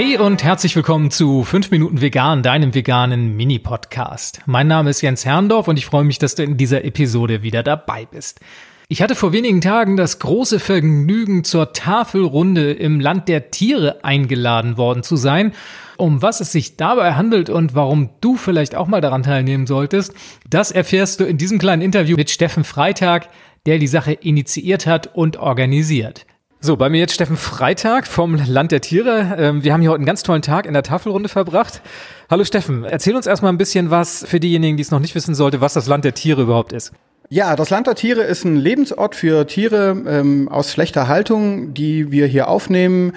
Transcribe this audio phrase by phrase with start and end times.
[0.00, 4.42] Hey und herzlich willkommen zu 5 Minuten Vegan, deinem veganen Mini-Podcast.
[4.46, 7.64] Mein Name ist Jens Herndorf und ich freue mich, dass du in dieser Episode wieder
[7.64, 8.38] dabei bist.
[8.86, 14.76] Ich hatte vor wenigen Tagen das große Vergnügen, zur Tafelrunde im Land der Tiere eingeladen
[14.76, 15.52] worden zu sein.
[15.96, 20.14] Um was es sich dabei handelt und warum du vielleicht auch mal daran teilnehmen solltest,
[20.48, 23.30] das erfährst du in diesem kleinen Interview mit Steffen Freitag,
[23.66, 26.24] der die Sache initiiert hat und organisiert.
[26.60, 29.36] So, bei mir jetzt Steffen Freitag vom Land der Tiere.
[29.38, 31.82] Ähm, wir haben hier heute einen ganz tollen Tag in der Tafelrunde verbracht.
[32.28, 35.36] Hallo Steffen, erzähl uns erstmal ein bisschen was für diejenigen, die es noch nicht wissen
[35.36, 36.92] sollte, was das Land der Tiere überhaupt ist.
[37.30, 42.10] Ja, das Land der Tiere ist ein Lebensort für Tiere ähm, aus schlechter Haltung, die
[42.10, 43.12] wir hier aufnehmen,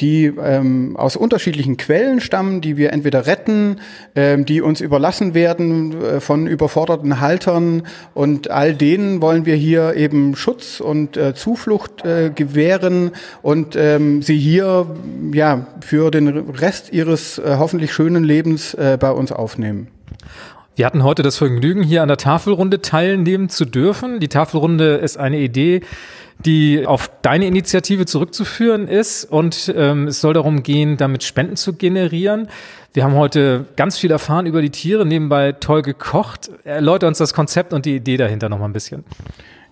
[0.00, 3.80] die ähm, aus unterschiedlichen Quellen stammen, die wir entweder retten,
[4.14, 7.82] ähm, die uns überlassen werden äh, von überforderten Haltern
[8.14, 13.10] und all denen wollen wir hier eben Schutz und äh, Zuflucht äh, gewähren
[13.42, 14.94] und ähm, sie hier
[15.34, 19.88] ja für den Rest ihres äh, hoffentlich schönen Lebens äh, bei uns aufnehmen.
[20.76, 24.20] Wir hatten heute das Vergnügen, hier an der Tafelrunde teilnehmen zu dürfen.
[24.20, 25.80] Die Tafelrunde ist eine Idee,
[26.38, 31.72] die auf deine Initiative zurückzuführen ist und ähm, es soll darum gehen, damit Spenden zu
[31.72, 32.48] generieren.
[32.92, 36.50] Wir haben heute ganz viel erfahren über die Tiere, nebenbei toll gekocht.
[36.64, 39.02] Erläuter uns das Konzept und die Idee dahinter noch mal ein bisschen.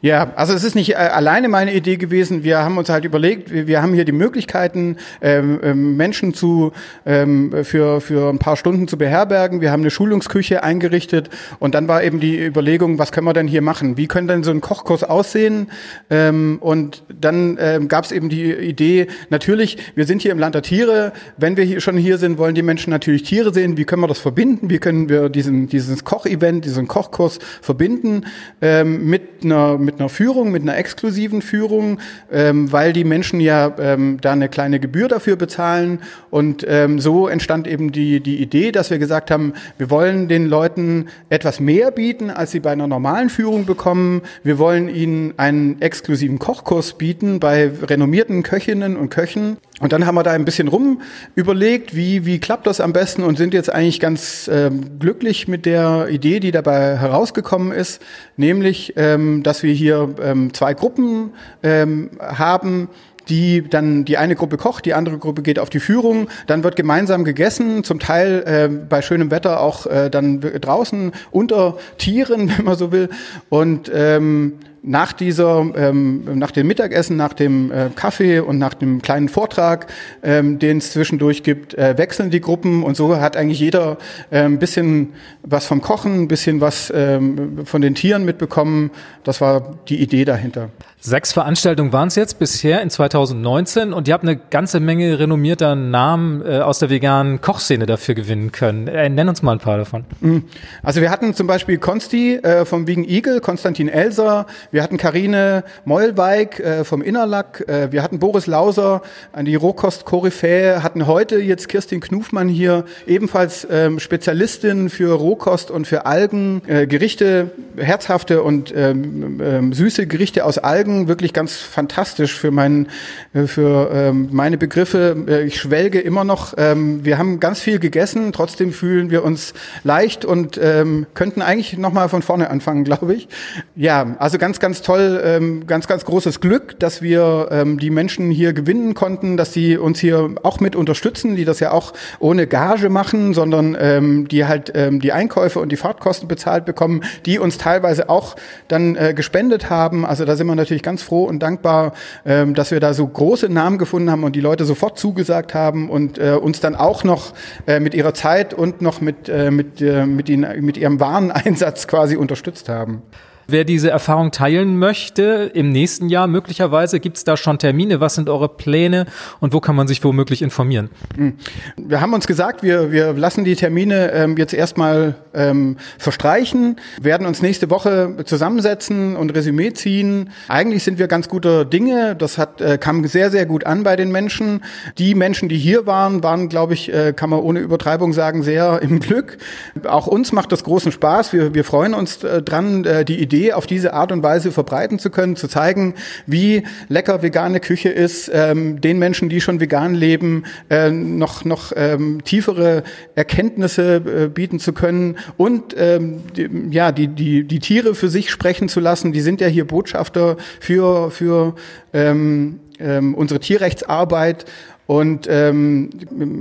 [0.05, 2.45] Ja, also es ist nicht äh, alleine meine Idee gewesen.
[2.45, 6.73] Wir haben uns halt überlegt, wir, haben hier die Möglichkeiten, ähm, ähm, Menschen zu
[7.07, 9.63] ähm, für für ein paar Stunden zu beherbergen.
[9.63, 13.49] Wir haben eine Schulungsküche eingerichtet und dann war eben die Überlegung, was können wir denn
[13.49, 13.97] hier machen?
[13.97, 15.69] Wie könnte denn so ein Kochkurs aussehen?
[16.11, 20.55] Ähm, und dann ähm, gab es eben die Idee, natürlich, wir sind hier im Land
[20.55, 21.15] der Tiere.
[21.39, 23.79] Wenn wir hier schon hier sind, wollen die Menschen natürlich Tiere sehen.
[23.79, 24.69] Wie können wir das verbinden?
[24.69, 28.27] Wie können wir diesen dieses Kochevent, diesen Kochkurs verbinden
[28.61, 32.01] ähm, mit einer mit mit einer Führung, mit einer exklusiven Führung,
[32.33, 36.01] ähm, weil die Menschen ja ähm, da eine kleine Gebühr dafür bezahlen.
[36.31, 40.47] Und ähm, so entstand eben die, die Idee, dass wir gesagt haben, wir wollen den
[40.47, 44.23] Leuten etwas mehr bieten, als sie bei einer normalen Führung bekommen.
[44.43, 49.59] Wir wollen ihnen einen exklusiven Kochkurs bieten bei renommierten Köchinnen und Köchen.
[49.81, 51.03] Und dann haben wir da ein bisschen rum
[51.35, 55.67] überlegt, wie, wie klappt das am besten und sind jetzt eigentlich ganz ähm, glücklich mit
[55.67, 58.01] der Idee, die dabei herausgekommen ist,
[58.37, 61.31] nämlich, ähm, dass wir hier ähm, zwei Gruppen
[61.65, 62.89] ähm, haben,
[63.29, 66.77] die dann die eine Gruppe kocht, die andere Gruppe geht auf die Führung, dann wird
[66.77, 72.65] gemeinsam gegessen, zum Teil äh, bei schönem Wetter auch äh, dann draußen unter Tieren, wenn
[72.65, 73.09] man so will.
[73.49, 74.55] Und ähm,
[74.87, 79.87] nach dieser, ähm, nach dem Mittagessen, nach dem äh, Kaffee und nach dem kleinen Vortrag,
[80.23, 83.97] ähm, den es zwischendurch gibt, äh, wechseln die Gruppen und so hat eigentlich jeder
[84.31, 88.91] äh, ein bisschen was vom Kochen, ein bisschen was ähm, von den Tieren mitbekommen.
[89.25, 90.69] Das war die Idee dahinter.
[91.07, 95.75] Sechs Veranstaltungen waren es jetzt bisher in 2019 und ihr habt eine ganze Menge renommierter
[95.75, 98.89] Namen äh, aus der veganen Kochszene dafür gewinnen können.
[98.89, 100.07] Äh, nenn uns mal ein paar davon.
[100.21, 100.45] Mhm.
[100.83, 105.63] Also wir hatten zum Beispiel Konsti äh, vom Vegan Eagle, Konstantin Elser, wir hatten Karine
[105.85, 111.69] Mollweig äh, vom Innerlack, äh, wir hatten Boris Lauser an die Rohkost-Koryphäe, hatten heute jetzt
[111.69, 118.75] Kirstin Knufmann hier, ebenfalls ähm, Spezialistin für Rohkost und für Algen, äh, Gerichte, herzhafte und
[118.77, 122.89] ähm, ähm, süße Gerichte aus Algen, wirklich ganz fantastisch für, mein,
[123.33, 125.17] äh, für ähm, meine Begriffe.
[125.29, 126.53] Äh, ich schwelge immer noch.
[126.57, 129.55] Ähm, wir haben ganz viel gegessen, trotzdem fühlen wir uns
[129.85, 133.29] leicht und ähm, könnten eigentlich nochmal von vorne anfangen, glaube ich.
[133.77, 138.31] Ja, also ganz, ganz toll, ähm, ganz, ganz großes Glück, dass wir ähm, die Menschen
[138.31, 142.47] hier gewinnen konnten, dass sie uns hier auch mit unterstützen, die das ja auch ohne
[142.47, 147.39] Gage machen, sondern ähm, die halt ähm, die Einkäufe und die Fahrtkosten bezahlt bekommen, die
[147.39, 148.37] uns teilweise auch
[148.67, 150.07] dann äh, gespendet haben.
[150.07, 151.93] Also da sind wir natürlich ganz froh und dankbar,
[152.25, 155.91] ähm, dass wir da so große Namen gefunden haben und die Leute sofort zugesagt haben
[155.91, 157.35] und äh, uns dann auch noch
[157.67, 161.87] äh, mit ihrer Zeit und noch mit, äh, mit, äh, mit, ihnen, mit ihrem Wareneinsatz
[161.87, 163.03] quasi unterstützt haben.
[163.47, 168.01] Wer diese Erfahrung teilen möchte, im nächsten Jahr möglicherweise, gibt es da schon Termine?
[168.01, 169.07] Was sind eure Pläne
[169.41, 170.91] und wo kann man sich womöglich informieren?
[171.17, 171.35] Hm.
[171.77, 177.27] Wir haben uns gesagt, wir, wir lassen die Termine ähm, jetzt erstmal ähm, verstreichen, werden
[177.27, 180.31] uns nächste Woche zusammensetzen und Resümee ziehen.
[180.49, 182.17] Eigentlich sind wir ganz guter Dinge.
[182.17, 184.63] Das hat, äh, kam sehr, sehr gut an bei den Menschen.
[184.99, 188.81] Die Menschen, die hier waren, waren, glaube ich, äh, kann man ohne Übertreibung sagen, sehr
[188.83, 189.39] im Glück.
[189.87, 191.33] Auch uns macht das großen Spaß.
[191.33, 194.53] Wir, wir freuen uns äh, dran, äh, die Idee Idee auf diese Art und Weise
[194.53, 195.95] verbreiten zu können, zu zeigen,
[196.27, 201.73] wie lecker vegane Küche ist, ähm, den Menschen, die schon vegan leben, äh, noch, noch
[201.77, 202.85] ähm, tiefere
[203.15, 208.31] Erkenntnisse äh, bieten zu können und ähm, die, ja, die, die, die Tiere für sich
[208.31, 209.13] sprechen zu lassen.
[209.13, 211.55] Die sind ja hier Botschafter für, für
[211.93, 214.45] ähm, ähm, unsere Tierrechtsarbeit
[214.87, 215.89] Und ähm,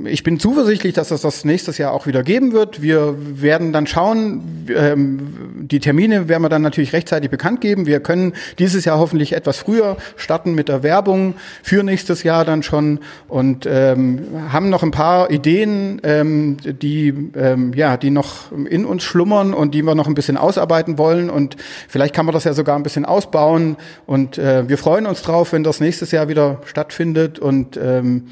[0.05, 2.81] ich bin zuversichtlich, dass es das nächstes Jahr auch wieder geben wird.
[2.81, 7.85] Wir werden dann schauen, ähm, die Termine werden wir dann natürlich rechtzeitig bekannt geben.
[7.85, 12.63] Wir können dieses Jahr hoffentlich etwas früher starten mit der Werbung für nächstes Jahr dann
[12.63, 12.99] schon
[13.29, 19.03] und ähm, haben noch ein paar Ideen, ähm, die ähm, ja, die noch in uns
[19.03, 21.29] schlummern und die wir noch ein bisschen ausarbeiten wollen.
[21.29, 21.55] Und
[21.87, 23.77] vielleicht kann man das ja sogar ein bisschen ausbauen.
[24.05, 28.25] Und äh, wir freuen uns drauf, wenn das nächstes Jahr wieder stattfindet und ähm,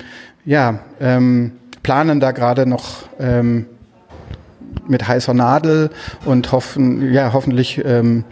[0.46, 1.54] ja, ähm,
[1.84, 3.66] planen da gerade noch ähm,
[4.88, 5.90] mit heißer Nadel
[6.26, 8.24] und hoffen, ja, hoffentlich ähm,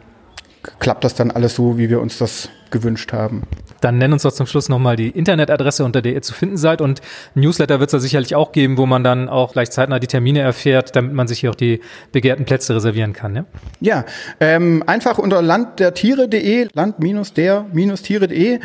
[0.79, 3.43] klappt das dann alles so, wie wir uns das gewünscht haben.
[3.81, 6.81] Dann nenn uns doch zum Schluss nochmal die Internetadresse, unter der ihr zu finden seid.
[6.81, 7.01] Und
[7.35, 10.41] Newsletter wird es da sicherlich auch geben, wo man dann auch gleich zeitnah die Termine
[10.41, 11.81] erfährt, damit man sich hier auch die
[12.11, 13.35] begehrten Plätze reservieren kann.
[13.35, 13.45] Ja,
[13.79, 14.05] ja
[14.39, 18.59] ähm, einfach unter landdertiere.de, land-der-tiere.de.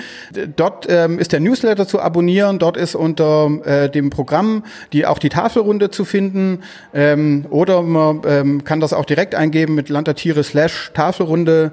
[0.57, 2.59] Dort ähm, ist der Newsletter zu abonnieren.
[2.59, 4.63] Dort ist unter äh, dem Programm
[4.93, 6.63] die auch die Tafelrunde zu finden.
[6.93, 11.73] Ähm, oder man ähm, kann das auch direkt eingeben mit Land der Tiere slash Tafelrunde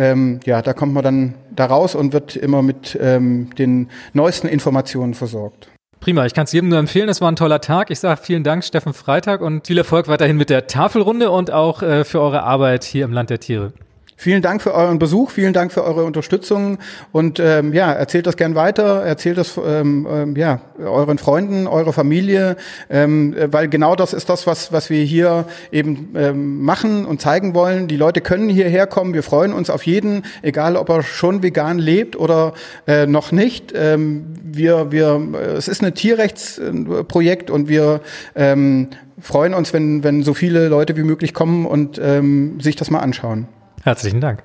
[0.00, 4.48] ähm, ja, da kommt man dann da raus und wird immer mit ähm, den neuesten
[4.48, 5.68] Informationen versorgt.
[6.00, 7.10] Prima, ich kann es jedem nur empfehlen.
[7.10, 7.90] Es war ein toller Tag.
[7.90, 11.82] Ich sage vielen Dank, Steffen Freitag, und viel Erfolg weiterhin mit der Tafelrunde und auch
[11.82, 13.74] äh, für eure Arbeit hier im Land der Tiere.
[14.20, 16.76] Vielen Dank für euren Besuch, vielen Dank für eure Unterstützung
[17.10, 21.94] und ähm, ja, erzählt das gern weiter, erzählt das ähm, ähm, ja euren Freunden, eurer
[21.94, 22.58] Familie,
[22.90, 27.54] ähm, weil genau das ist das, was was wir hier eben ähm, machen und zeigen
[27.54, 27.88] wollen.
[27.88, 29.14] Die Leute können hierher kommen.
[29.14, 32.52] Wir freuen uns auf jeden, egal ob er schon vegan lebt oder
[32.86, 33.72] äh, noch nicht.
[33.74, 35.18] Ähm, wir wir
[35.56, 38.02] es ist ein Tierrechtsprojekt und wir
[38.34, 38.88] ähm,
[39.18, 42.98] freuen uns, wenn wenn so viele Leute wie möglich kommen und ähm, sich das mal
[42.98, 43.48] anschauen.
[43.82, 44.42] Herzlichen Dank.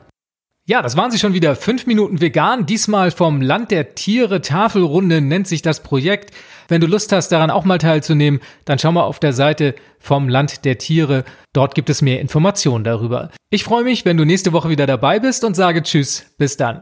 [0.68, 1.56] Ja, das waren sie schon wieder.
[1.56, 2.66] Fünf Minuten vegan.
[2.66, 4.42] Diesmal vom Land der Tiere.
[4.42, 6.34] Tafelrunde nennt sich das Projekt.
[6.68, 10.28] Wenn du Lust hast, daran auch mal teilzunehmen, dann schau mal auf der Seite vom
[10.28, 11.24] Land der Tiere.
[11.54, 13.30] Dort gibt es mehr Informationen darüber.
[13.52, 16.26] Ich freue mich, wenn du nächste Woche wieder dabei bist und sage Tschüss.
[16.40, 16.82] Bis dann.